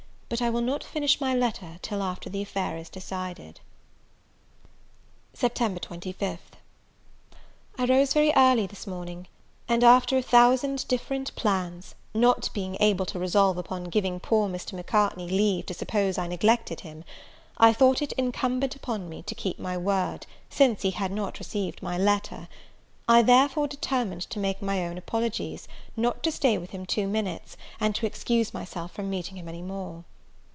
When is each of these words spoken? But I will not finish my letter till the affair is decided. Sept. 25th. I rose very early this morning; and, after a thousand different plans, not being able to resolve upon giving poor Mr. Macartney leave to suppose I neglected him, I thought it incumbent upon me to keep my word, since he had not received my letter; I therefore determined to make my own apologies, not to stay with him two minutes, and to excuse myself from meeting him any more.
But 0.31 0.41
I 0.41 0.49
will 0.49 0.61
not 0.61 0.81
finish 0.81 1.19
my 1.19 1.33
letter 1.33 1.77
till 1.81 1.99
the 2.17 2.41
affair 2.41 2.77
is 2.77 2.87
decided. 2.87 3.59
Sept. 5.35 5.77
25th. 5.81 6.39
I 7.77 7.83
rose 7.85 8.13
very 8.13 8.31
early 8.37 8.65
this 8.65 8.87
morning; 8.87 9.27
and, 9.67 9.83
after 9.83 10.17
a 10.17 10.21
thousand 10.21 10.87
different 10.87 11.35
plans, 11.35 11.95
not 12.13 12.49
being 12.53 12.77
able 12.79 13.05
to 13.07 13.19
resolve 13.19 13.57
upon 13.57 13.83
giving 13.89 14.21
poor 14.21 14.47
Mr. 14.47 14.71
Macartney 14.71 15.29
leave 15.29 15.65
to 15.65 15.73
suppose 15.73 16.17
I 16.17 16.27
neglected 16.27 16.79
him, 16.79 17.03
I 17.57 17.73
thought 17.73 18.01
it 18.01 18.13
incumbent 18.13 18.73
upon 18.73 19.09
me 19.09 19.23
to 19.23 19.35
keep 19.35 19.59
my 19.59 19.75
word, 19.77 20.25
since 20.49 20.83
he 20.83 20.91
had 20.91 21.11
not 21.11 21.39
received 21.39 21.83
my 21.83 21.97
letter; 21.97 22.47
I 23.05 23.21
therefore 23.21 23.67
determined 23.67 24.21
to 24.29 24.39
make 24.39 24.61
my 24.61 24.85
own 24.87 24.97
apologies, 24.97 25.67
not 25.97 26.23
to 26.23 26.31
stay 26.31 26.57
with 26.57 26.69
him 26.69 26.85
two 26.85 27.09
minutes, 27.09 27.57
and 27.81 27.93
to 27.95 28.05
excuse 28.05 28.53
myself 28.53 28.93
from 28.93 29.09
meeting 29.09 29.35
him 29.37 29.49
any 29.49 29.61
more. 29.61 30.05